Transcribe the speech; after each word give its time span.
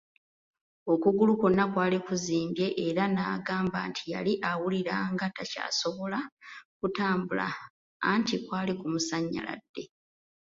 Okugulu 0.93 1.33
kwona 1.39 1.63
kwali 1.73 1.97
kuzimbye 2.05 2.67
era 2.87 3.03
n’agamba 3.13 3.79
nti 3.89 4.03
yali 4.13 4.33
awuliranga 4.49 5.25
takyasobola 5.37 6.19
kutambula 6.79 7.47
anti 8.11 8.35
kwali 8.45 8.73
kumusanyaladde. 8.79 9.83